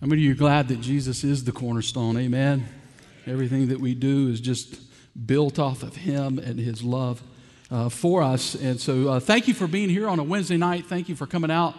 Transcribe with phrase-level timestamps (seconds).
[0.00, 2.16] How many of you are glad that Jesus is the cornerstone?
[2.16, 2.66] Amen.
[3.26, 4.80] Everything that we do is just
[5.26, 7.22] built off of Him and His love
[7.70, 8.54] uh, for us.
[8.54, 10.86] And so, uh, thank you for being here on a Wednesday night.
[10.86, 11.74] Thank you for coming out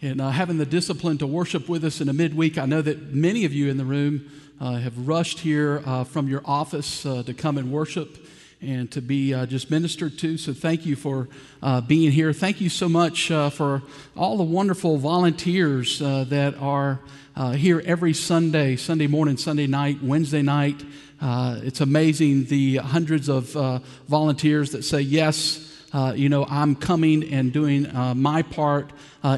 [0.00, 2.56] and uh, having the discipline to worship with us in a midweek.
[2.56, 4.30] I know that many of you in the room
[4.60, 8.16] uh, have rushed here uh, from your office uh, to come and worship
[8.62, 10.38] and to be uh, just ministered to.
[10.38, 11.28] So thank you for
[11.62, 12.32] uh, being here.
[12.32, 13.82] Thank you so much uh, for
[14.16, 17.00] all the wonderful volunteers uh, that are
[17.34, 20.82] uh, here every Sunday, Sunday morning, Sunday night, Wednesday night.
[21.20, 23.50] Uh, it's amazing the hundreds of
[24.08, 25.62] volunteers that say, Yes,
[26.14, 28.90] you know, I'm coming and doing my part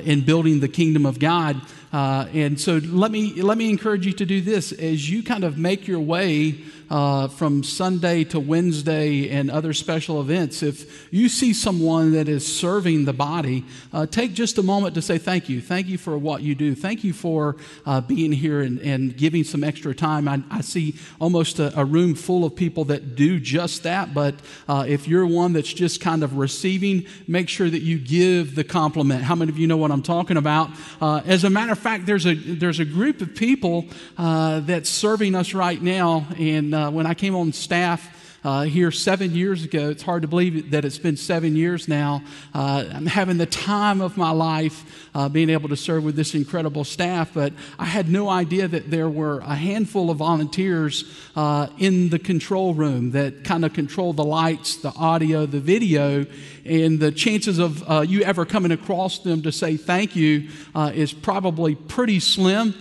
[0.02, 1.60] in building the kingdom of God.
[1.92, 5.56] and so let me, let me encourage you to do this as you kind of
[5.56, 6.58] make your way
[6.90, 12.46] uh, from Sunday to Wednesday and other special events, if you see someone that is
[12.46, 15.60] serving the body, uh, take just a moment to say thank you.
[15.60, 16.74] Thank you for what you do.
[16.74, 20.28] Thank you for uh, being here and, and, giving some extra time.
[20.28, 24.34] I, I see almost a, a, room full of people that do just that, but
[24.68, 28.64] uh, if you're one that's just kind of receiving, make sure that you give the
[28.64, 29.22] compliment.
[29.24, 30.70] How many of you know what I'm talking about?
[31.00, 33.86] Uh, as a matter of fact, there's a, there's a group of people
[34.18, 38.00] uh, that's serving us right now, and uh, when I came on staff
[38.44, 39.90] uh, here seven years ago.
[39.90, 42.22] It's hard to believe that it's been seven years now.
[42.54, 46.34] Uh, I'm having the time of my life uh, being able to serve with this
[46.34, 51.68] incredible staff, but I had no idea that there were a handful of volunteers uh,
[51.78, 56.26] in the control room that kind of control the lights, the audio, the video,
[56.64, 60.92] and the chances of uh, you ever coming across them to say thank you uh,
[60.94, 62.74] is probably pretty slim,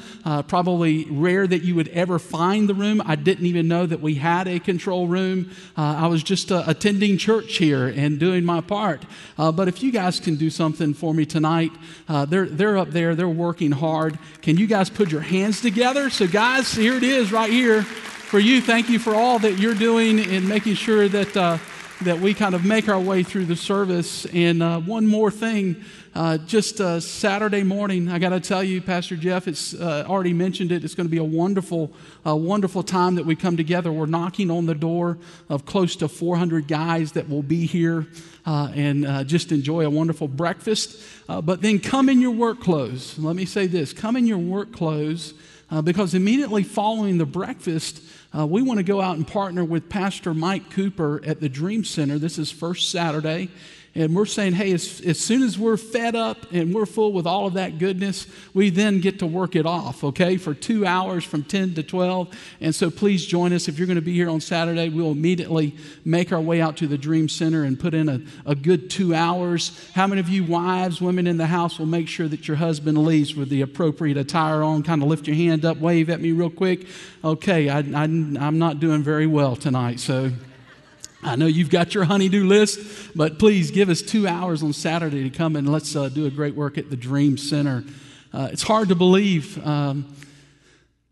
[0.47, 3.02] probably rare that you would ever find the room.
[3.05, 5.46] I didn't even know that we had a control room
[5.77, 9.03] uh, I was just uh, attending church here and doing my part.
[9.37, 11.71] Uh, but if you guys can do something for me tonight,
[12.07, 14.17] uh, they're, they're up there, they're working hard.
[14.41, 16.09] Can you guys put your hands together?
[16.09, 18.61] So, guys, here it is right here for you.
[18.61, 21.57] Thank you for all that you're doing and making sure that uh,
[22.01, 24.25] that we kind of make our way through the service.
[24.27, 28.81] And uh, one more thing, uh, just uh, Saturday morning, I got to tell you,
[28.81, 30.83] Pastor Jeff, it's uh, already mentioned it.
[30.83, 31.91] It's going to be a wonderful,
[32.23, 33.91] wonderful time that we come together.
[33.91, 35.17] We're knocking on the door
[35.49, 38.05] of close to 400 guys that will be here
[38.45, 41.02] uh, and just enjoy a wonderful breakfast.
[41.27, 43.17] but then come in your work clothes.
[43.17, 45.33] Let me say this: come in your work clothes.
[45.83, 48.02] because immediately following the breakfast,
[48.37, 51.83] uh, we want to go out and partner with Pastor Mike Cooper at the Dream
[51.83, 52.20] Center.
[52.20, 53.49] This is first Saturday.
[53.97, 57.25] And we're saying, hey, as, as soon as we're fed up and we're full with
[57.25, 61.23] all of that goodness, we then get to work it off, okay, for two hours
[61.23, 62.30] from 10 to 12.
[62.61, 63.67] And so please join us.
[63.67, 65.75] If you're going to be here on Saturday, we'll immediately
[66.05, 69.15] make our way out to the Dream Center and put in a, a good two
[69.15, 69.89] hours.
[69.95, 72.99] How many of you wives, women in the house, will make sure that your husband
[72.99, 74.83] leaves with the appropriate attire on?
[74.83, 76.86] Kind of lift your hand up, wave at me real quick.
[77.23, 80.30] Okay, I, I, I'm not doing very well tonight, so.
[81.27, 85.30] I know you've got your honeydew list, but please give us two hours on Saturday
[85.30, 87.83] to come and let's uh, do a great work at the Dream Center.
[88.33, 89.64] Uh, it's hard to believe.
[89.66, 90.16] Um,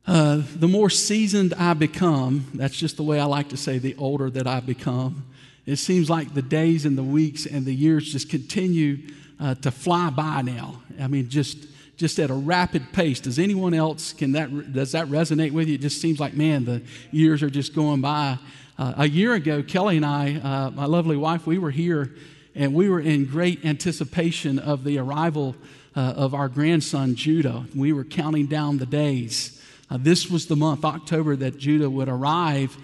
[0.07, 3.95] uh, the more seasoned I become, that's just the way I like to say, the
[3.97, 5.25] older that I become.
[5.65, 8.99] It seems like the days and the weeks and the years just continue
[9.37, 10.81] uh, to fly by now.
[10.97, 11.57] I mean, just
[11.97, 13.19] just at a rapid pace.
[13.19, 15.75] Does anyone else can that does that resonate with you?
[15.75, 18.37] It just seems like man, the years are just going by.
[18.77, 22.13] Uh, a year ago, Kelly and I, uh, my lovely wife, we were here
[22.55, 25.55] and we were in great anticipation of the arrival
[25.95, 27.65] uh, of our grandson, Judah.
[27.75, 29.61] We were counting down the days.
[29.89, 32.77] Uh, this was the month, October, that Judah would arrive.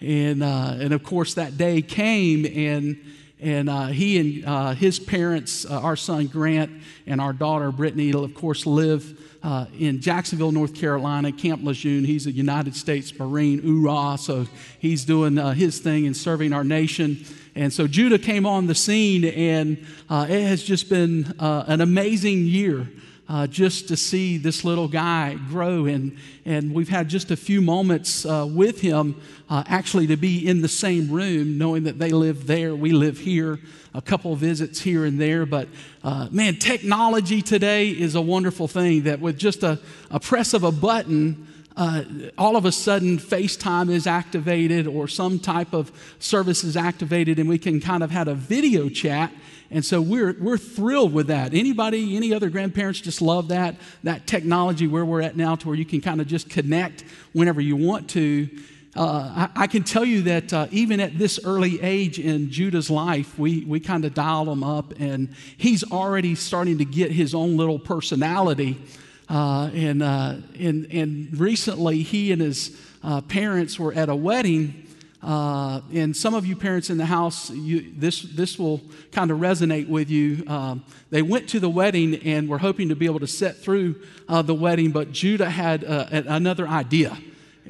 [0.00, 2.98] And, uh, and of course, that day came, and,
[3.40, 6.70] and uh, he and his parents, our son Grant,
[7.06, 12.04] and our daughter Brittany, will of course, live uh, in Jacksonville, North Carolina, Camp Lejeune.
[12.04, 14.46] He's a United States Marine, Oorah, so
[14.78, 17.24] he's doing uh, his thing and serving our nation.
[17.54, 21.80] And so Judah came on the scene, and uh, it has just been uh, an
[21.80, 22.88] amazing year.
[23.28, 25.84] Uh, just to see this little guy grow.
[25.84, 26.16] And,
[26.46, 29.20] and we've had just a few moments uh, with him,
[29.50, 33.18] uh, actually, to be in the same room, knowing that they live there, we live
[33.18, 33.58] here
[33.94, 35.44] a couple visits here and there.
[35.44, 35.68] But
[36.04, 39.78] uh, man, technology today is a wonderful thing that with just a,
[40.10, 41.48] a press of a button,
[41.78, 42.02] uh,
[42.36, 47.48] all of a sudden FaceTime is activated or some type of service is activated, and
[47.48, 49.32] we can kind of have a video chat.
[49.70, 51.54] And so we're, we're thrilled with that.
[51.54, 55.76] Anybody, any other grandparents just love that, that technology where we're at now to where
[55.76, 58.48] you can kind of just connect whenever you want to.
[58.96, 62.90] Uh, I, I, can tell you that uh, even at this early age in Judah's
[62.90, 67.36] life, we, we kind of dialed him up, and he's already starting to get his
[67.36, 68.82] own little personality.
[69.28, 74.86] Uh, and, uh, and, and recently, he and his uh, parents were at a wedding.
[75.22, 78.80] Uh, and some of you parents in the house, you, this, this will
[79.12, 80.44] kind of resonate with you.
[80.46, 83.96] Um, they went to the wedding and were hoping to be able to set through
[84.28, 87.18] uh, the wedding, but Judah had uh, another idea.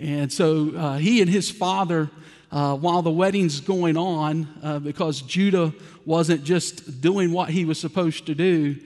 [0.00, 2.08] And so he and his father,
[2.50, 5.72] while the wedding's going on, because Judah
[6.06, 8.76] wasn't just doing what he was supposed to do,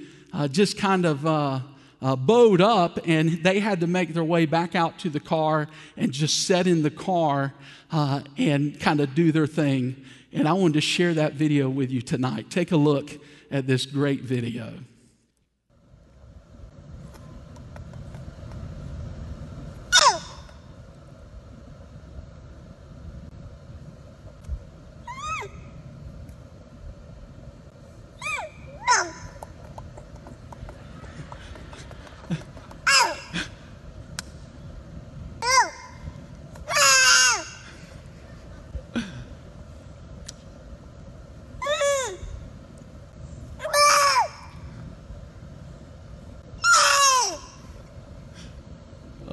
[0.50, 1.26] just kind of
[2.02, 5.68] uh, bowed up, and they had to make their way back out to the car
[5.96, 7.54] and just sit in the car
[7.92, 10.04] uh, and kind of do their thing.
[10.32, 12.50] And I wanted to share that video with you tonight.
[12.50, 13.10] Take a look
[13.50, 14.72] at this great video.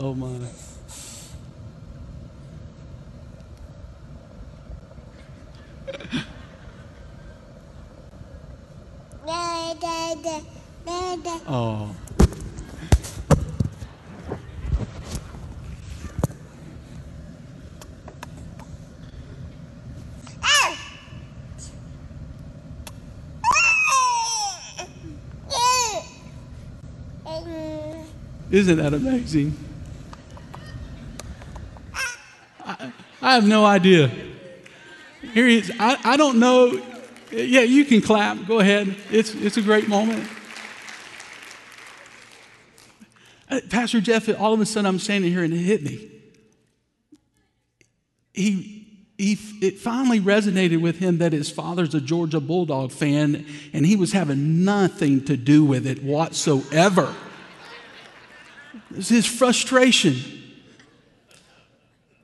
[0.02, 0.30] Oh my.
[11.48, 11.96] Oh.
[28.52, 29.56] Isn't that amazing?
[32.66, 34.12] I, I have no idea.
[35.34, 35.72] Here he is.
[35.80, 36.82] I, I don't know.
[37.32, 38.48] Yeah, you can clap.
[38.48, 38.96] Go ahead.
[39.12, 40.28] It's, it's a great moment.
[43.50, 46.12] Uh, Pastor Jeff, all of a sudden I'm standing here and it hit me.
[48.34, 53.86] He, he, it finally resonated with him that his father's a Georgia Bulldog fan and
[53.86, 57.14] he was having nothing to do with it whatsoever.
[58.96, 60.39] It's his frustration.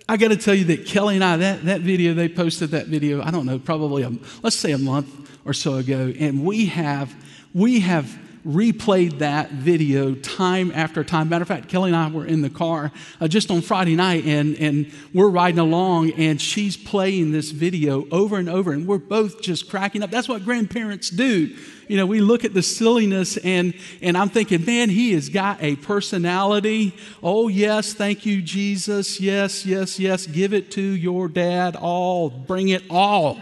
[0.08, 2.88] I got to tell you that Kelly and I, that, that video, they posted that
[2.88, 4.12] video, I don't know, probably, a,
[4.44, 7.16] let's say a month or so ago, and we have,
[7.54, 8.16] we have
[8.46, 11.30] replayed that video time after time.
[11.30, 14.26] Matter of fact, Kelly and I were in the car uh, just on Friday night,
[14.26, 19.00] and, and we're riding along, and she's playing this video over and over, and we're
[19.00, 20.12] both just cracking up.
[20.12, 21.56] That's what grandparents do.
[21.88, 25.62] You know, we look at the silliness, and, and I'm thinking, man, he has got
[25.62, 26.96] a personality.
[27.24, 29.20] Oh, yes, thank you, Jesus.
[29.20, 30.28] Yes, yes, yes.
[30.28, 32.30] Give it to your dad all.
[32.30, 33.40] Bring it all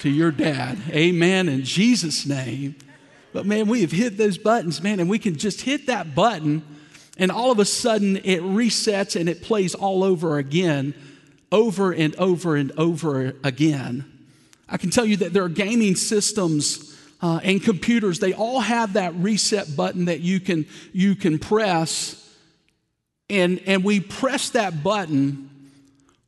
[0.00, 0.78] to your dad.
[0.90, 1.48] Amen.
[1.48, 2.76] In Jesus' name.
[3.36, 6.62] But man, we have hit those buttons, man, and we can just hit that button,
[7.18, 10.94] and all of a sudden it resets and it plays all over again,
[11.52, 14.10] over and over and over again.
[14.70, 18.94] I can tell you that there are gaming systems uh, and computers, they all have
[18.94, 22.34] that reset button that you can, you can press.
[23.28, 25.50] And, and we press that button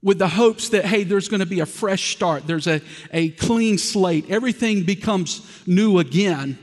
[0.03, 2.83] with the hopes that, hey, there's going to be a fresh start, there's a,
[3.15, 6.59] a clean slate, everything becomes new again.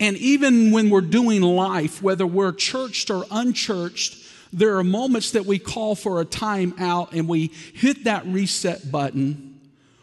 [0.00, 4.16] And even when we're doing life, whether we're churched or unchurched,
[4.50, 8.90] there are moments that we call for a time out and we hit that reset
[8.90, 9.60] button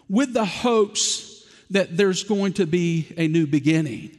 [0.07, 4.15] with the hopes that there's going to be a new beginning,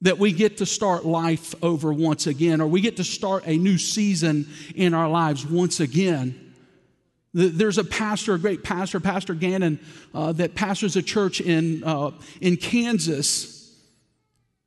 [0.00, 3.56] that we get to start life over once again, or we get to start a
[3.56, 6.40] new season in our lives once again.
[7.34, 9.78] There's a pastor, a great pastor, Pastor Gannon,
[10.14, 13.53] uh, that pastors a church in, uh, in Kansas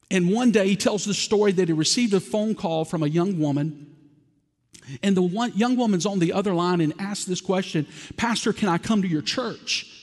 [0.09, 3.07] and one day he tells the story that he received a phone call from a
[3.07, 3.93] young woman.
[5.03, 8.69] And the one, young woman's on the other line and asks this question Pastor, can
[8.69, 9.93] I come to your church?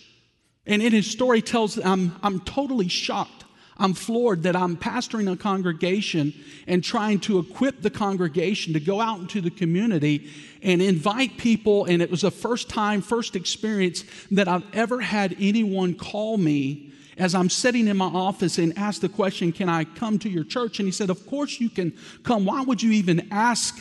[0.67, 3.45] And in his story, tells I'm, I'm totally shocked.
[3.77, 6.33] I'm floored that I'm pastoring a congregation
[6.67, 10.31] and trying to equip the congregation to go out into the community
[10.63, 11.85] and invite people.
[11.85, 16.94] And it was a first time, first experience that I've ever had anyone call me
[17.19, 20.45] as I'm sitting in my office and asked the question, Can I come to your
[20.45, 20.79] church?
[20.79, 21.93] And he said, Of course you can
[22.23, 22.45] come.
[22.45, 23.79] Why would you even ask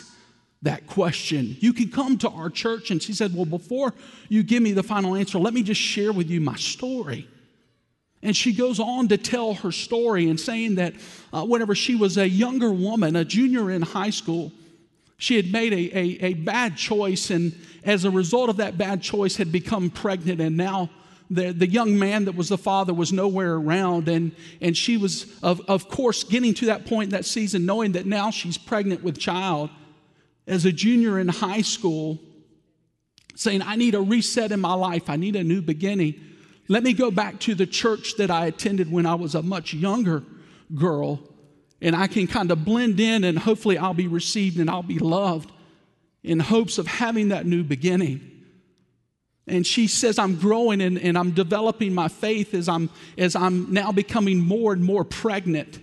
[0.61, 1.57] that question?
[1.59, 2.91] You can come to our church.
[2.91, 3.93] And she said, Well, before
[4.29, 7.27] you give me the final answer, let me just share with you my story.
[8.21, 10.93] And she goes on to tell her story and saying that
[11.33, 14.53] uh, whenever she was a younger woman, a junior in high school,
[15.17, 19.01] she had made a, a, a bad choice, and as a result of that bad
[19.01, 20.89] choice, had become pregnant, and now
[21.33, 24.07] the, the young man that was the father was nowhere around.
[24.07, 27.93] And, and she was, of, of course, getting to that point in that season, knowing
[27.93, 29.69] that now she's pregnant with child.
[30.47, 32.19] as a junior in high school,
[33.35, 36.15] saying, I need a reset in my life, I need a new beginning.
[36.67, 39.73] Let me go back to the church that I attended when I was a much
[39.73, 40.23] younger
[40.75, 41.19] girl,
[41.81, 44.99] and I can kind of blend in, and hopefully I'll be received and I'll be
[44.99, 45.51] loved
[46.23, 48.32] in hopes of having that new beginning.
[49.45, 53.73] And she says, I'm growing and, and I'm developing my faith as I'm, as I'm
[53.73, 55.79] now becoming more and more pregnant.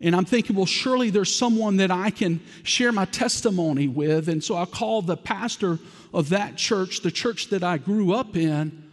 [0.00, 4.28] And I'm thinking, well, surely there's someone that I can share my testimony with.
[4.28, 5.78] And so I called the pastor
[6.12, 8.90] of that church, the church that I grew up in,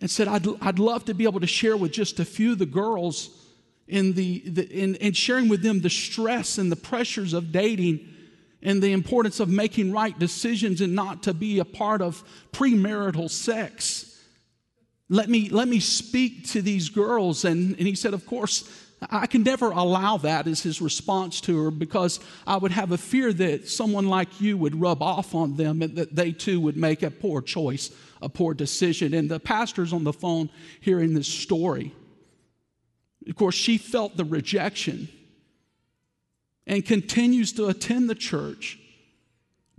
[0.00, 2.58] and said, I'd, I'd love to be able to share with just a few of
[2.58, 3.30] the girls
[3.86, 8.13] in, the, the in, in sharing with them the stress and the pressures of dating
[8.64, 13.30] and the importance of making right decisions and not to be a part of premarital
[13.30, 14.10] sex.
[15.10, 17.44] Let me, let me speak to these girls.
[17.44, 18.68] And, and he said, Of course,
[19.10, 22.98] I can never allow that as his response to her because I would have a
[22.98, 26.78] fear that someone like you would rub off on them and that they too would
[26.78, 27.90] make a poor choice,
[28.22, 29.12] a poor decision.
[29.12, 30.48] And the pastor's on the phone
[30.80, 31.94] hearing this story.
[33.28, 35.08] Of course, she felt the rejection
[36.66, 38.78] and continues to attend the church,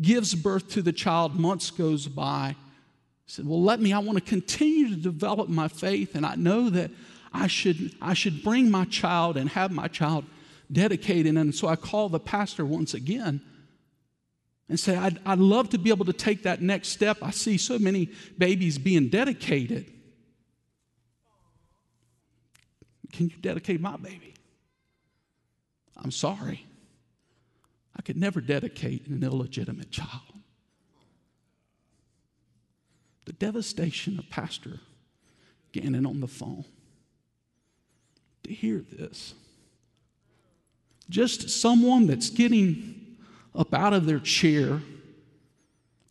[0.02, 2.56] gives birth to the child, months goes by.
[3.28, 6.70] Said, Well, let me, I want to continue to develop my faith, and I know
[6.70, 6.92] that
[7.34, 10.26] I should, I should bring my child and have my child
[10.72, 11.36] dedicated.
[11.36, 13.42] And so I call the pastor once again
[14.70, 17.18] and say, I'd, I'd love to be able to take that next step.
[17.22, 19.92] I see so many babies being dedicated.
[23.12, 24.34] Can you dedicate my baby?
[25.98, 26.66] I'm sorry.
[27.96, 30.22] I could never dedicate an illegitimate child.
[33.26, 34.80] The devastation of Pastor
[35.72, 36.66] Gannon on the phone
[38.44, 39.34] to hear this.
[41.10, 43.18] Just someone that's getting
[43.54, 44.82] up out of their chair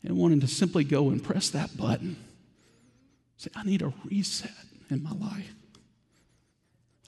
[0.03, 2.17] and wanting to simply go and press that button.
[3.37, 4.51] Say, I need a reset
[4.89, 5.53] in my life.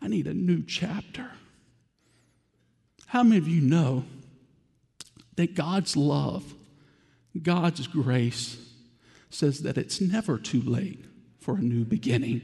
[0.02, 1.32] I need a new chapter.
[3.08, 4.06] How many of you know
[5.38, 6.54] that God's love,
[7.42, 8.58] God's grace
[9.30, 11.06] says that it's never too late
[11.40, 12.42] for a new beginning.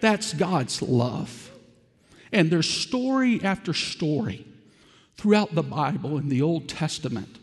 [0.00, 1.50] That's God's love.
[2.32, 4.46] And there's story after story
[5.16, 7.38] throughout the Bible in the Old Testament.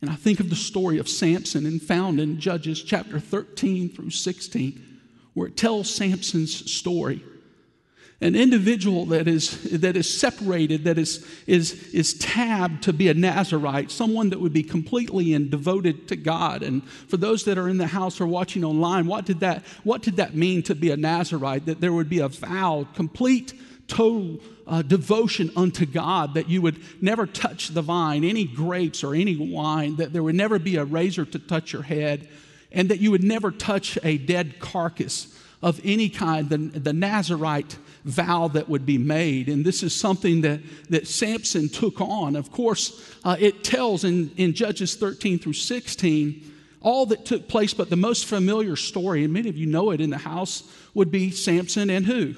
[0.00, 4.10] And I think of the story of Samson and found in Judges chapter 13 through
[4.10, 5.00] 16,
[5.34, 7.22] where it tells Samson's story
[8.20, 13.14] an individual that is, that is separated, that is, is, is tabbed to be a
[13.14, 16.62] Nazarite, someone that would be completely and devoted to God.
[16.62, 20.00] And for those that are in the house or watching online, what did that, what
[20.00, 21.66] did that mean to be a Nazarite?
[21.66, 23.52] That there would be a vow, complete,
[23.86, 29.14] total uh, devotion unto God, that you would never touch the vine, any grapes or
[29.14, 32.28] any wine, that there would never be a razor to touch your head,
[32.72, 35.32] and that you would never touch a dead carcass
[35.62, 39.48] of any kind, the, the Nazarite vow that would be made.
[39.48, 40.60] And this is something that,
[40.90, 42.36] that Samson took on.
[42.36, 47.74] Of course, uh, it tells in, in Judges 13 through 16 all that took place,
[47.74, 50.62] but the most familiar story, and many of you know it in the house,
[50.94, 52.34] would be Samson and who?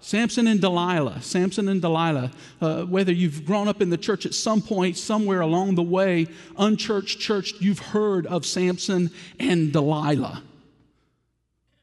[0.00, 1.22] Samson and Delilah.
[1.22, 2.30] Samson and Delilah.
[2.60, 6.26] Uh, whether you've grown up in the church at some point, somewhere along the way,
[6.56, 9.10] unchurched church, you've heard of Samson
[9.40, 10.42] and Delilah.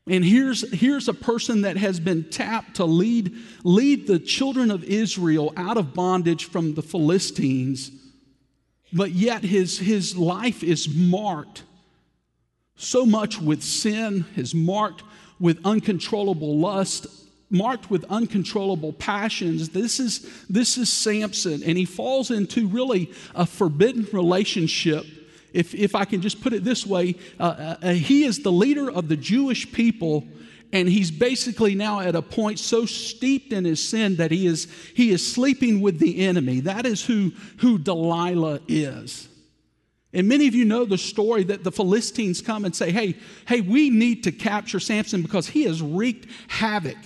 [0.07, 4.83] And here's, here's a person that has been tapped to lead, lead the children of
[4.83, 7.91] Israel out of bondage from the Philistines,
[8.93, 11.63] but yet his, his life is marked
[12.75, 15.03] so much with sin, is marked
[15.39, 17.07] with uncontrollable lust,
[17.49, 19.69] marked with uncontrollable passions.
[19.69, 25.05] This is, this is Samson, and he falls into really a forbidden relationship
[25.55, 28.51] if, if I can just put it this way, uh, uh, uh, he is the
[28.51, 30.27] leader of the Jewish people,
[30.73, 34.67] and he's basically now at a point so steeped in his sin that he is,
[34.93, 36.59] he is sleeping with the enemy.
[36.59, 39.29] That is who, who Delilah is.
[40.11, 43.15] And many of you know the story that the Philistines come and say, hey,
[43.47, 46.97] hey, we need to capture Samson because he has wreaked havoc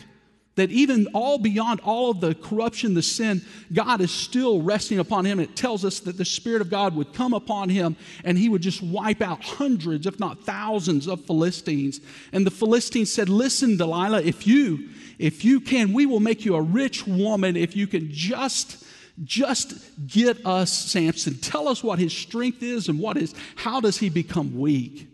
[0.59, 3.41] that even all beyond all of the corruption, the sin,
[3.73, 5.39] God is still resting upon him.
[5.39, 8.61] It tells us that the Spirit of God would come upon him and he would
[8.61, 12.01] just wipe out hundreds, if not thousands, of Philistines.
[12.33, 16.55] And the Philistines said, Listen, Delilah, if you, if you can, we will make you
[16.55, 18.85] a rich woman if you can just
[19.25, 19.73] just
[20.07, 21.37] get us Samson.
[21.39, 25.09] Tell us what his strength is and what is how does he become weak?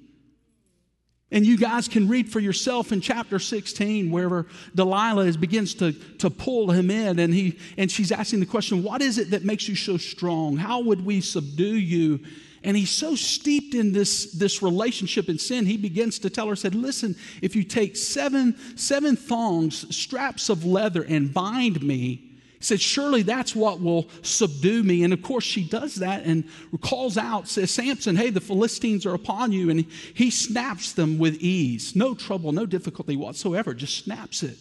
[1.31, 5.93] And you guys can read for yourself in chapter 16, wherever Delilah is, begins to,
[6.19, 9.43] to pull him in, and, he, and she's asking the question, What is it that
[9.43, 10.57] makes you so strong?
[10.57, 12.19] How would we subdue you?
[12.63, 16.55] And he's so steeped in this, this relationship in sin, he begins to tell her,
[16.55, 22.63] said, Listen, if you take seven, seven thongs, straps of leather, and bind me, he
[22.63, 25.03] said, Surely that's what will subdue me.
[25.03, 26.45] And of course, she does that and
[26.81, 29.69] calls out, says, Samson, hey, the Philistines are upon you.
[29.69, 31.95] And he snaps them with ease.
[31.95, 34.57] No trouble, no difficulty whatsoever, just snaps it.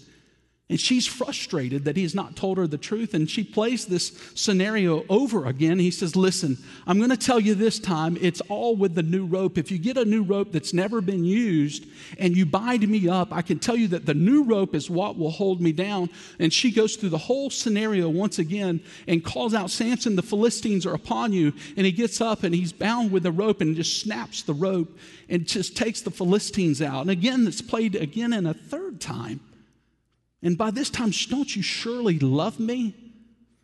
[0.71, 3.12] And she's frustrated that he's not told her the truth.
[3.12, 5.78] And she plays this scenario over again.
[5.78, 6.56] He says, Listen,
[6.87, 9.59] I'm going to tell you this time, it's all with the new rope.
[9.59, 11.85] If you get a new rope that's never been used
[12.18, 15.18] and you bind me up, I can tell you that the new rope is what
[15.18, 16.09] will hold me down.
[16.38, 20.87] And she goes through the whole scenario once again and calls out, Samson, the Philistines
[20.87, 21.52] are upon you.
[21.76, 24.97] And he gets up and he's bound with a rope and just snaps the rope
[25.28, 27.02] and just takes the Philistines out.
[27.02, 29.40] And again, it's played again and a third time.
[30.44, 32.94] And by this time, don't you surely love me?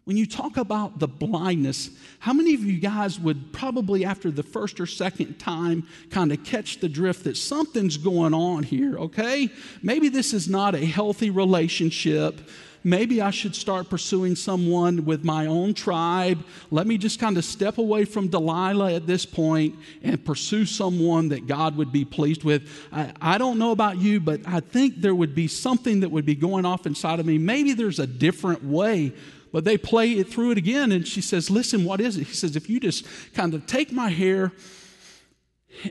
[0.04, 4.42] When you talk about the blindness, how many of you guys would probably, after the
[4.42, 9.50] first or second time, kind of catch the drift that something's going on here, okay?
[9.82, 12.40] Maybe this is not a healthy relationship
[12.84, 16.44] maybe I should start pursuing someone with my own tribe.
[16.70, 21.28] Let me just kind of step away from Delilah at this point and pursue someone
[21.28, 22.68] that God would be pleased with.
[22.92, 26.26] I, I don't know about you, but I think there would be something that would
[26.26, 27.38] be going off inside of me.
[27.38, 29.12] Maybe there's a different way
[29.52, 32.34] but they play it through it again and she says listen what is it he
[32.34, 34.52] says if you just kind of take my hair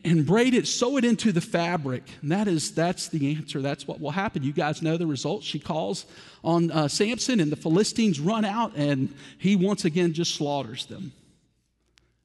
[0.03, 2.03] and braid it, sew it into the fabric.
[2.22, 3.62] And that is, that's the answer.
[3.62, 4.43] That's what will happen.
[4.43, 5.46] You guys know the results.
[5.46, 6.05] She calls
[6.43, 11.12] on uh, Samson, and the Philistines run out, and he once again just slaughters them.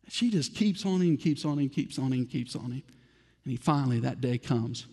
[0.08, 2.82] She just keeps on him, keeps on him, keeps on him, keeps on him.
[3.44, 4.86] And he finally, that day comes.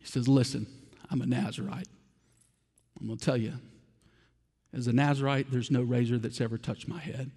[0.00, 0.66] He says, Listen,
[1.10, 1.88] I'm a Nazarite.
[3.00, 3.54] I'm going to tell you,
[4.72, 7.30] as a Nazarite, there's no razor that's ever touched my head.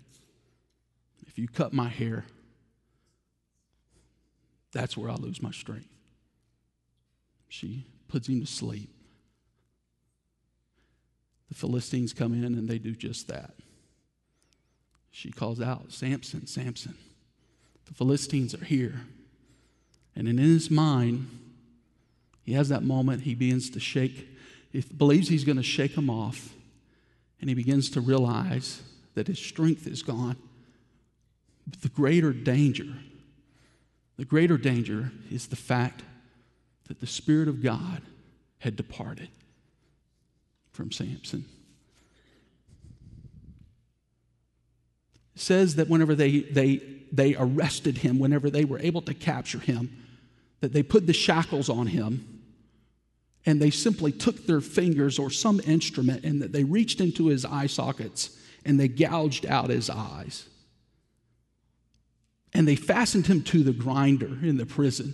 [1.27, 2.25] If you cut my hair,
[4.75, 5.87] that's where I lose my strength.
[7.47, 8.89] She puts him to sleep.
[11.47, 13.53] The Philistines come in and they do just that.
[15.11, 16.95] She calls out, Samson, Samson,
[17.85, 18.99] the Philistines are here.
[20.13, 21.29] And in his mind,
[22.43, 24.27] he has that moment, he begins to shake,
[24.73, 26.53] he believes he's going to shake them off,
[27.39, 28.81] and he begins to realize
[29.13, 30.35] that his strength is gone.
[31.65, 32.87] But the greater danger
[34.17, 36.03] the greater danger is the fact
[36.87, 38.01] that the Spirit of God
[38.59, 39.29] had departed
[40.71, 41.45] from Samson.
[45.35, 49.59] It says that whenever they, they, they arrested him, whenever they were able to capture
[49.59, 50.05] him,
[50.61, 52.41] that they put the shackles on him
[53.45, 57.45] and they simply took their fingers or some instrument and that they reached into his
[57.45, 60.47] eye sockets and they gouged out his eyes
[62.55, 65.13] and they fastened him to the grinder in the prison.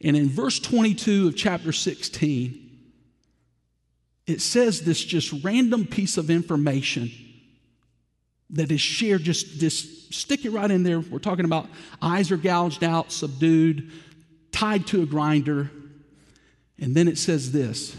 [0.00, 2.70] And in verse 22 of chapter 16,
[4.28, 7.10] it says this just random piece of information
[8.50, 11.00] that is shared, just, just stick it right in there.
[11.00, 11.66] We're talking about
[12.00, 13.90] eyes are gouged out, subdued,
[14.52, 15.72] tied to a grinder.
[16.78, 17.96] And then it says this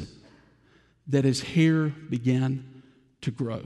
[1.07, 2.83] that his hair began
[3.21, 3.63] to grow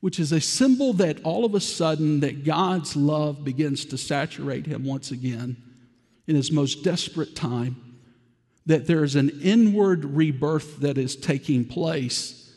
[0.00, 4.66] which is a symbol that all of a sudden that God's love begins to saturate
[4.66, 5.56] him once again
[6.26, 7.82] in his most desperate time
[8.66, 12.52] that there's an inward rebirth that is taking place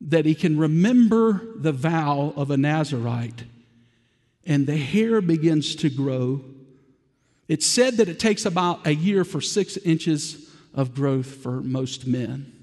[0.00, 3.44] that he can remember the vow of a Nazarite
[4.46, 6.42] and the hair begins to grow.
[7.48, 12.06] It's said that it takes about a year for six inches of growth for most
[12.06, 12.53] men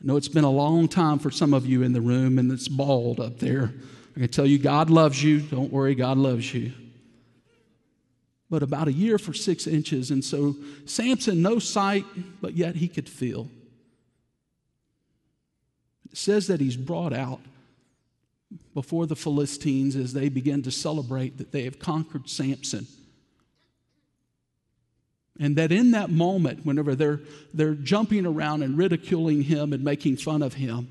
[0.00, 2.50] I know it's been a long time for some of you in the room, and
[2.52, 3.72] it's bald up there.
[4.16, 5.40] I can tell you, God loves you.
[5.40, 6.72] Don't worry, God loves you.
[8.50, 10.56] But about a year for six inches, and so
[10.86, 12.04] Samson, no sight,
[12.40, 13.48] but yet he could feel.
[16.10, 17.40] It says that he's brought out
[18.72, 22.86] before the Philistines as they begin to celebrate that they have conquered Samson.
[25.38, 27.20] And that in that moment, whenever they're,
[27.54, 30.88] they're jumping around and ridiculing him and making fun of him,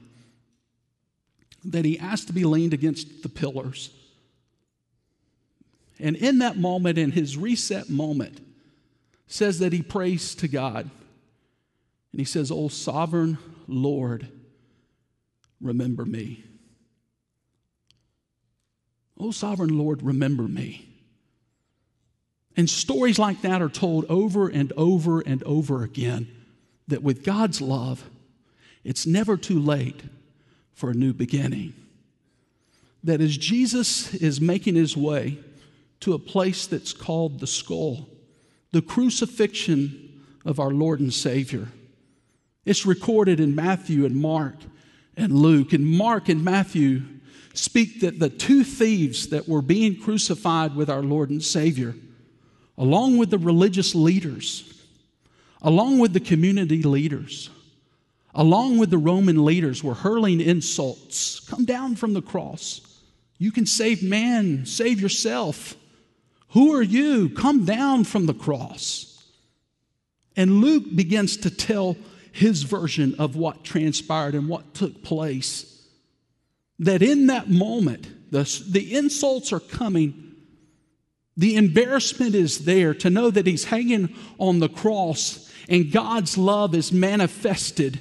[1.65, 3.91] that he asked to be leaned against the pillars.
[5.99, 8.39] And in that moment, in his reset moment,
[9.27, 10.89] says that he prays to God.
[12.11, 14.29] And he says, Oh, sovereign Lord,
[15.59, 16.43] remember me.
[19.19, 20.86] Oh, sovereign Lord, remember me.
[22.57, 26.27] And stories like that are told over and over and over again
[26.87, 28.09] that with God's love,
[28.83, 30.01] it's never too late
[30.73, 31.75] for a new beginning.
[33.03, 35.37] That as Jesus is making his way
[35.99, 38.09] to a place that's called the skull,
[38.71, 41.67] the crucifixion of our Lord and Savior,
[42.65, 44.55] it's recorded in Matthew and Mark
[45.15, 45.73] and Luke.
[45.73, 47.03] And Mark and Matthew
[47.53, 51.93] speak that the two thieves that were being crucified with our Lord and Savior
[52.77, 54.83] along with the religious leaders,
[55.61, 57.49] along with the community leaders,
[58.35, 61.39] along with the Roman leaders, were hurling insults.
[61.39, 62.81] Come down from the cross.
[63.39, 65.75] You can save man, save yourself.
[66.49, 67.29] Who are you?
[67.29, 69.23] Come down from the cross.
[70.35, 71.97] And Luke begins to tell
[72.31, 75.83] his version of what transpired and what took place.
[76.77, 80.26] That in that moment, the, the insults are coming
[81.37, 86.73] the embarrassment is there to know that he's hanging on the cross and God's love
[86.73, 87.99] is manifested.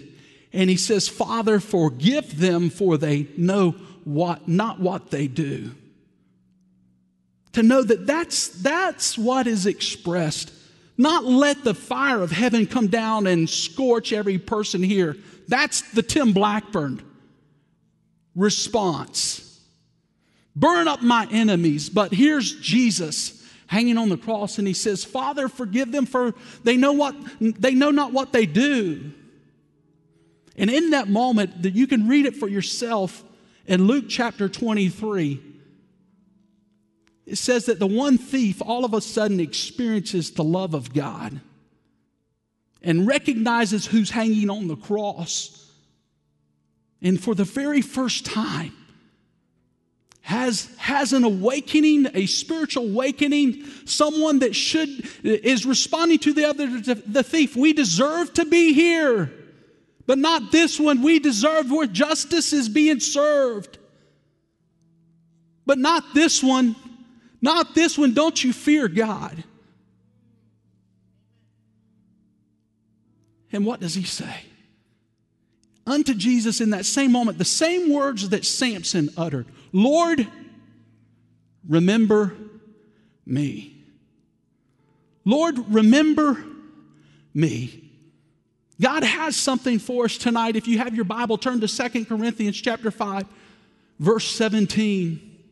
[0.53, 3.73] And he says, Father, forgive them for they know
[4.05, 5.75] what, not what they do.
[7.53, 10.53] To know that that's, that's what is expressed.
[10.97, 15.17] Not let the fire of heaven come down and scorch every person here.
[15.49, 17.03] That's the Tim Blackburn
[18.35, 19.46] response
[20.57, 21.89] burn up my enemies.
[21.89, 26.77] But here's Jesus hanging on the cross and he says, Father, forgive them for they
[26.77, 29.13] know what they know not what they do.
[30.57, 33.23] And in that moment, that you can read it for yourself
[33.67, 35.43] in Luke chapter 23.
[37.27, 41.41] It says that the one thief all of a sudden experiences the love of God
[42.83, 45.71] and recognizes who's hanging on the cross.
[47.03, 48.73] And for the very first time,
[50.27, 56.67] has, has an awakening, a spiritual awakening, someone that should is responding to the other
[56.81, 57.55] the thief.
[57.55, 59.31] We deserve to be here,
[60.05, 61.01] but not this one.
[61.01, 63.79] We deserve where justice is being served.
[65.65, 66.75] But not this one.
[67.41, 68.13] Not this one.
[68.13, 69.45] Don't you fear God?
[73.53, 74.41] And what does he say?
[75.87, 80.27] Unto Jesus in that same moment, the same words that Samson uttered Lord,
[81.69, 82.33] remember
[83.27, 83.77] me.
[85.27, 86.43] Lord, remember
[87.35, 87.91] me.
[88.81, 90.57] God has something for us tonight.
[90.57, 93.27] If you have your Bible, turn to Second Corinthians chapter 5,
[93.99, 95.43] verse 17.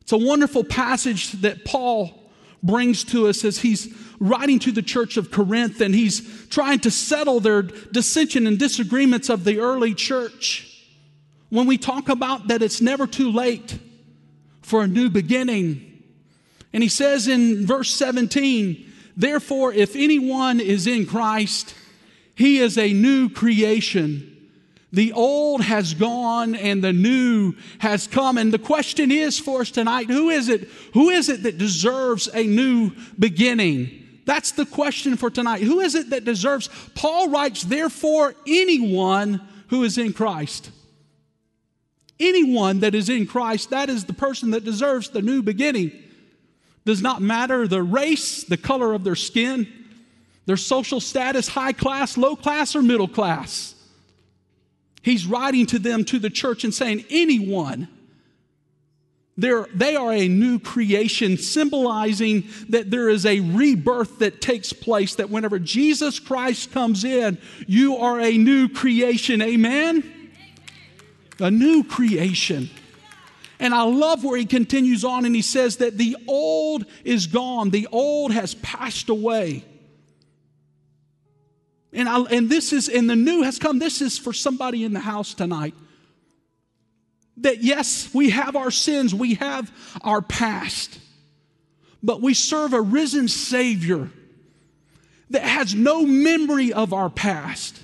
[0.00, 2.32] It's a wonderful passage that Paul
[2.64, 6.90] brings to us as he's writing to the church of Corinth and he's trying to
[6.90, 10.69] settle their dissension and disagreements of the early church
[11.50, 13.78] when we talk about that it's never too late
[14.62, 16.02] for a new beginning.
[16.72, 21.74] And he says in verse 17, therefore, if anyone is in Christ,
[22.36, 24.26] he is a new creation.
[24.92, 28.38] The old has gone and the new has come.
[28.38, 30.68] And the question is for us tonight who is it?
[30.94, 33.96] Who is it that deserves a new beginning?
[34.24, 35.62] That's the question for tonight.
[35.62, 36.68] Who is it that deserves?
[36.94, 40.70] Paul writes, therefore, anyone who is in Christ
[42.20, 45.92] anyone that is in Christ, that is the person that deserves the new beginning.
[46.84, 49.66] Does not matter the race, the color of their skin,
[50.46, 53.74] their social status, high class, low class, or middle class.
[55.02, 57.88] He's writing to them, to the church, and saying, anyone.
[59.36, 65.14] They're, they are a new creation, symbolizing that there is a rebirth that takes place,
[65.14, 69.40] that whenever Jesus Christ comes in, you are a new creation.
[69.40, 70.19] Amen?
[71.40, 72.70] A new creation.
[73.58, 77.70] And I love where he continues on and he says that the old is gone,
[77.70, 79.64] the old has passed away.
[81.92, 83.78] And, I, and this is, and the new has come.
[83.78, 85.74] This is for somebody in the house tonight.
[87.38, 89.70] That yes, we have our sins, we have
[90.02, 90.98] our past,
[92.02, 94.10] but we serve a risen Savior
[95.30, 97.80] that has no memory of our past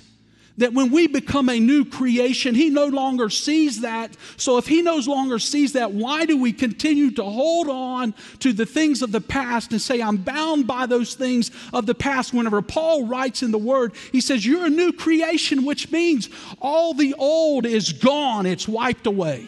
[0.57, 4.15] that when we become a new creation, He no longer sees that.
[4.37, 8.53] So, if He no longer sees that, why do we continue to hold on to
[8.53, 12.33] the things of the past and say, I'm bound by those things of the past?
[12.33, 16.93] Whenever Paul writes in the Word, he says, You're a new creation, which means all
[16.93, 19.47] the old is gone, it's wiped away.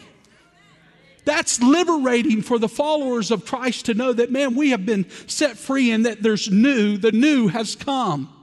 [1.24, 5.56] That's liberating for the followers of Christ to know that, man, we have been set
[5.58, 8.34] free and that there's new, the new has come.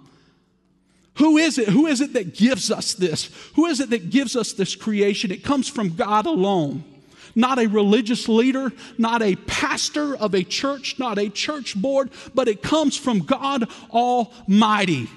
[1.18, 1.70] Who is it?
[1.70, 3.30] Who is it that gives us this?
[3.56, 5.32] Who is it that gives us this creation?
[5.32, 6.84] It comes from God alone.
[7.36, 12.48] not a religious leader, not a pastor of a church, not a church board, but
[12.48, 15.08] it comes from God Almighty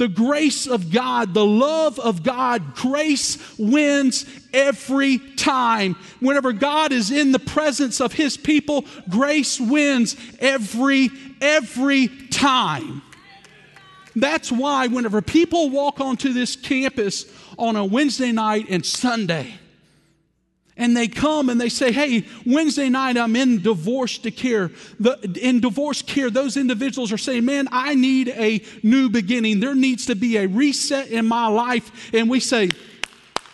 [0.00, 5.94] the grace of God, the love of God, grace wins every time.
[6.20, 11.10] Whenever God is in the presence of his people, grace wins every
[11.42, 13.02] every time.
[14.20, 17.26] That's why whenever people walk onto this campus
[17.58, 19.54] on a Wednesday night and Sunday,
[20.80, 24.70] and they come and they say, Hey, Wednesday night I'm in divorce to care.
[24.98, 29.60] The, in divorce care, those individuals are saying, Man, I need a new beginning.
[29.60, 32.14] There needs to be a reset in my life.
[32.14, 32.70] And we say,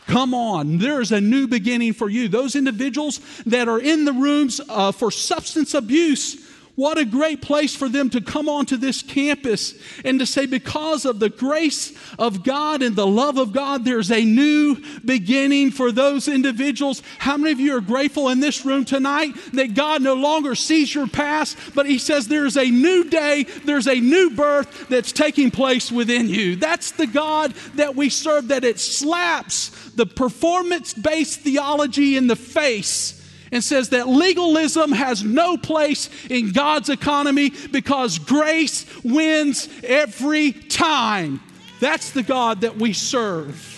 [0.07, 2.29] Come on, there's a new beginning for you.
[2.29, 6.46] Those individuals that are in the rooms uh, for substance abuse,
[6.77, 11.07] what a great place for them to come onto this campus and to say, because
[11.07, 15.91] of the grace of God and the love of God, there's a new beginning for
[15.91, 17.03] those individuals.
[17.19, 20.95] How many of you are grateful in this room tonight that God no longer sees
[20.95, 25.51] your past, but He says there's a new day, there's a new birth that's taking
[25.51, 26.57] place within you?
[26.57, 32.37] That's the God that we serve, that it slaps the performance based theology in the
[32.37, 33.16] face
[33.57, 41.41] and says that legalism has no place in God's economy because grace wins every time.
[41.81, 43.73] That's the God that we serve.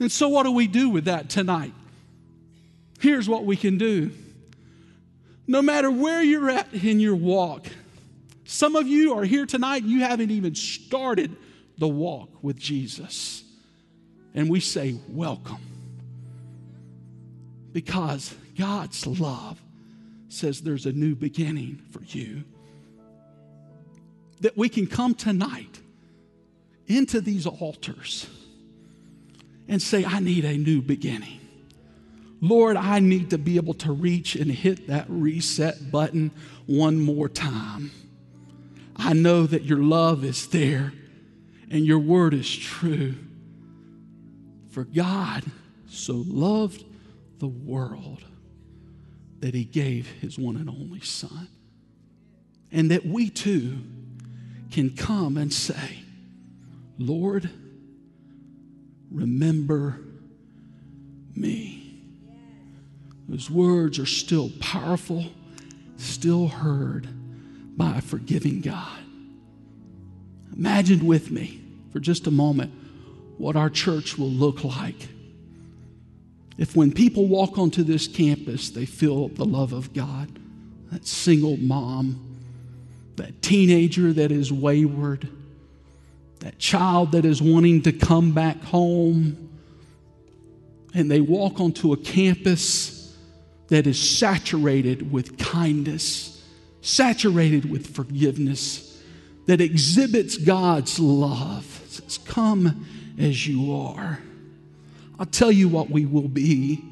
[0.00, 1.72] And so, what do we do with that tonight?
[2.98, 4.10] Here's what we can do.
[5.46, 7.68] No matter where you're at in your walk,
[8.44, 11.34] some of you are here tonight, you haven't even started
[11.78, 13.44] the walk with Jesus.
[14.34, 15.69] And we say, Welcome.
[17.72, 19.60] Because God's love
[20.28, 22.44] says there's a new beginning for you.
[24.40, 25.80] That we can come tonight
[26.86, 28.26] into these altars
[29.68, 31.40] and say, I need a new beginning.
[32.40, 36.30] Lord, I need to be able to reach and hit that reset button
[36.66, 37.90] one more time.
[38.96, 40.92] I know that your love is there
[41.70, 43.14] and your word is true.
[44.70, 45.44] For God
[45.88, 46.84] so loved
[47.40, 48.22] the world
[49.40, 51.48] that he gave his one and only son.
[52.70, 53.78] And that we too
[54.70, 56.04] can come and say,
[56.98, 57.50] Lord,
[59.10, 59.98] remember
[61.34, 62.02] me.
[63.28, 65.24] Those words are still powerful,
[65.96, 67.08] still heard
[67.76, 68.98] by a forgiving God.
[70.54, 72.72] Imagine with me for just a moment
[73.38, 75.08] what our church will look like
[76.60, 80.28] if when people walk onto this campus, they feel the love of God,
[80.92, 82.36] that single mom,
[83.16, 85.26] that teenager that is wayward,
[86.40, 89.48] that child that is wanting to come back home,
[90.92, 93.16] and they walk onto a campus
[93.68, 96.44] that is saturated with kindness,
[96.82, 99.02] saturated with forgiveness,
[99.46, 101.80] that exhibits God's love.
[101.86, 102.86] It says, Come
[103.18, 104.18] as you are.
[105.20, 106.82] I'll tell you what we will be.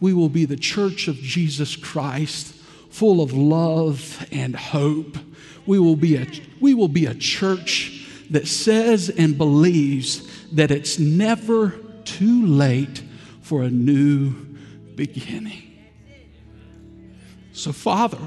[0.00, 2.54] We will be the church of Jesus Christ,
[2.90, 5.18] full of love and hope.
[5.66, 6.26] We will be a,
[6.60, 11.70] we will be a church that says and believes that it's never
[12.04, 13.02] too late
[13.40, 14.30] for a new
[14.94, 15.62] beginning.
[17.52, 18.18] So, Father,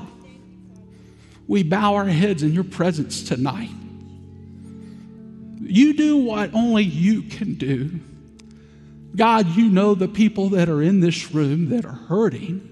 [1.47, 3.71] we bow our heads in your presence tonight.
[5.61, 8.01] You do what only you can do.
[9.15, 12.71] God, you know the people that are in this room that are hurting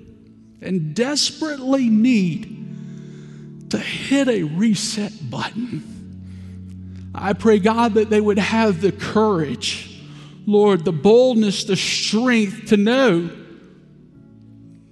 [0.61, 7.11] and desperately need to hit a reset button.
[7.15, 10.01] I pray, God, that they would have the courage,
[10.45, 13.29] Lord, the boldness, the strength to know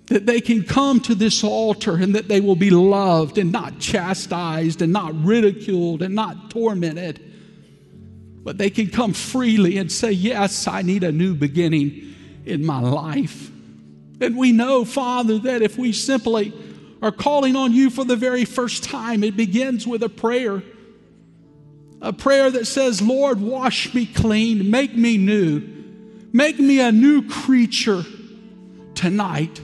[0.08, 3.80] that they can come to this altar and that they will be loved and not
[3.80, 7.31] chastised and not ridiculed and not tormented
[8.44, 12.80] but they can come freely and say, Yes, I need a new beginning in my
[12.80, 13.50] life.
[14.20, 16.54] And we know, Father, that if we simply
[17.02, 20.62] are calling on you for the very first time, it begins with a prayer.
[22.02, 25.62] A prayer that says, Lord, wash me clean, make me new,
[26.34, 28.04] make me a new creature
[28.96, 29.62] tonight.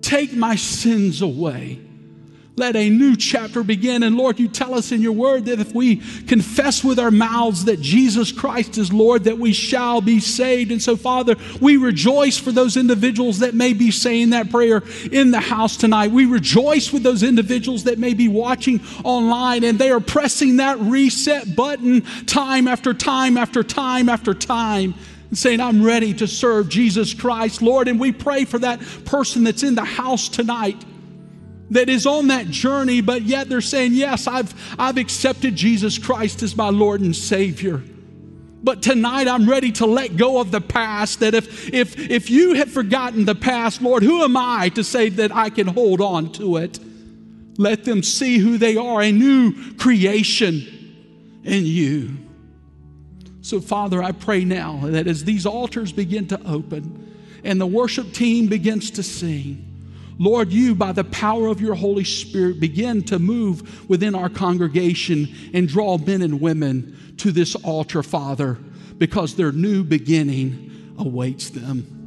[0.00, 1.80] Take my sins away.
[2.58, 4.02] Let a new chapter begin.
[4.02, 7.66] And Lord, you tell us in your word that if we confess with our mouths
[7.66, 10.72] that Jesus Christ is Lord, that we shall be saved.
[10.72, 15.30] And so, Father, we rejoice for those individuals that may be saying that prayer in
[15.30, 16.10] the house tonight.
[16.10, 20.78] We rejoice with those individuals that may be watching online and they are pressing that
[20.80, 24.94] reset button time after time after time after time
[25.28, 27.86] and saying, I'm ready to serve Jesus Christ, Lord.
[27.86, 30.84] And we pray for that person that's in the house tonight
[31.70, 36.42] that is on that journey, but yet they're saying, Yes, I've, I've accepted Jesus Christ
[36.42, 37.82] as my Lord and Savior.
[38.62, 41.20] But tonight I'm ready to let go of the past.
[41.20, 45.10] That if, if, if you have forgotten the past, Lord, who am I to say
[45.10, 46.80] that I can hold on to it?
[47.56, 52.16] Let them see who they are, a new creation in you.
[53.40, 58.12] So, Father, I pray now that as these altars begin to open and the worship
[58.12, 59.67] team begins to sing,
[60.18, 65.28] Lord, you, by the power of your Holy Spirit, begin to move within our congregation
[65.54, 68.54] and draw men and women to this altar, Father,
[68.98, 71.98] because their new beginning awaits them.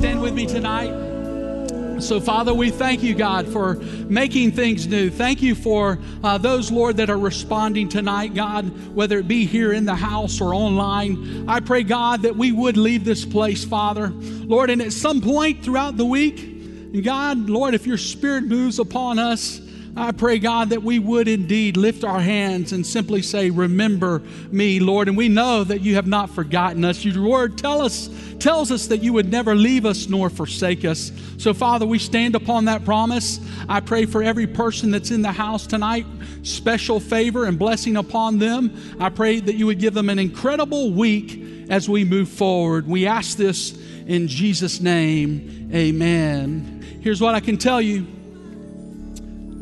[0.00, 2.00] With me tonight?
[2.00, 5.10] So, Father, we thank you, God, for making things new.
[5.10, 9.70] Thank you for uh, those, Lord, that are responding tonight, God, whether it be here
[9.70, 11.46] in the house or online.
[11.46, 14.08] I pray, God, that we would leave this place, Father.
[14.08, 19.18] Lord, and at some point throughout the week, God, Lord, if your spirit moves upon
[19.18, 19.60] us,
[19.94, 24.80] I pray, God, that we would indeed lift our hands and simply say, Remember me,
[24.80, 25.06] Lord.
[25.06, 27.04] And we know that you have not forgotten us.
[27.04, 31.12] Your word tell us, tells us that you would never leave us nor forsake us.
[31.36, 33.38] So, Father, we stand upon that promise.
[33.68, 36.06] I pray for every person that's in the house tonight,
[36.42, 38.74] special favor and blessing upon them.
[38.98, 42.86] I pray that you would give them an incredible week as we move forward.
[42.86, 45.70] We ask this in Jesus' name.
[45.74, 46.98] Amen.
[47.02, 48.06] Here's what I can tell you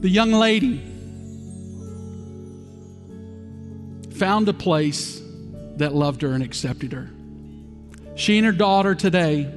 [0.01, 0.79] the young lady
[4.15, 5.21] found a place
[5.77, 7.11] that loved her and accepted her.
[8.17, 9.51] She and her daughter today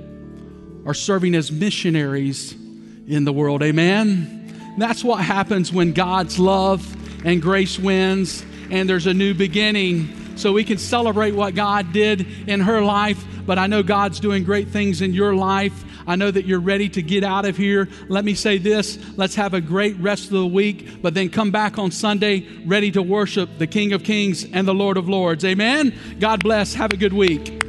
[0.85, 3.63] are serving as missionaries in the world.
[3.63, 4.75] Amen.
[4.77, 6.85] That's what happens when God's love
[7.25, 10.35] and grace wins and there's a new beginning.
[10.35, 14.43] So we can celebrate what God did in her life, but I know God's doing
[14.43, 15.83] great things in your life.
[16.07, 17.89] I know that you're ready to get out of here.
[18.07, 21.51] Let me say this let's have a great rest of the week, but then come
[21.51, 25.45] back on Sunday ready to worship the King of Kings and the Lord of Lords.
[25.45, 25.93] Amen.
[26.19, 26.73] God bless.
[26.73, 27.63] Have a good week.